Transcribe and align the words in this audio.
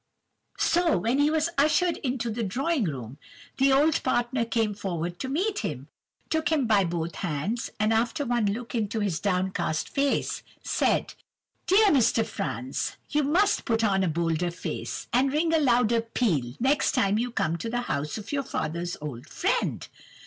"So, 0.57 0.97
when 0.97 1.19
he 1.19 1.29
was 1.29 1.51
ushered 1.59 1.97
into 1.97 2.31
the 2.31 2.41
drawing 2.41 2.85
room, 2.85 3.19
the 3.57 3.71
old 3.71 4.01
partner 4.01 4.45
came 4.45 4.73
forward 4.73 5.19
to 5.19 5.29
meet 5.29 5.59
him, 5.59 5.89
took 6.31 6.51
him 6.51 6.65
by 6.65 6.85
both 6.85 7.17
hands, 7.17 7.69
and, 7.79 7.93
after 7.93 8.25
one 8.25 8.51
look 8.51 8.73
into 8.73 8.99
his 9.01 9.19
downcast 9.19 9.87
face, 9.89 10.41
said:— 10.63 11.13
"'My 11.13 11.63
dear 11.77 11.87
Mr. 11.89 12.25
Franz, 12.25 12.97
you 13.11 13.21
must 13.21 13.63
put 13.63 13.83
on 13.83 14.03
a 14.03 14.07
bolder 14.07 14.49
face, 14.49 15.05
and 15.13 15.31
ring 15.31 15.53
a 15.53 15.59
louder 15.59 16.01
peal, 16.01 16.55
next 16.59 16.93
time 16.93 17.19
you 17.19 17.29
come 17.29 17.55
to 17.59 17.69
the 17.69 17.81
house 17.81 18.17
of 18.17 18.31
your 18.31 18.41
father's 18.41 18.97
old 19.01 19.29
friend! 19.29 19.87